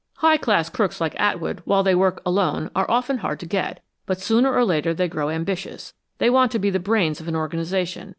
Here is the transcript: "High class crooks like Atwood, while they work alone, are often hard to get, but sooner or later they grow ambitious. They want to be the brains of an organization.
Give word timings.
"High 0.15 0.37
class 0.37 0.67
crooks 0.67 0.99
like 0.99 1.13
Atwood, 1.19 1.61
while 1.63 1.83
they 1.83 1.93
work 1.93 2.23
alone, 2.25 2.71
are 2.75 2.89
often 2.89 3.19
hard 3.19 3.39
to 3.41 3.45
get, 3.45 3.83
but 4.07 4.19
sooner 4.19 4.51
or 4.51 4.65
later 4.65 4.95
they 4.95 5.07
grow 5.07 5.29
ambitious. 5.29 5.93
They 6.17 6.31
want 6.31 6.51
to 6.53 6.57
be 6.59 6.71
the 6.71 6.79
brains 6.79 7.21
of 7.21 7.27
an 7.27 7.35
organization. 7.35 8.09